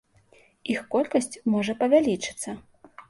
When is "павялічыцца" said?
1.83-2.49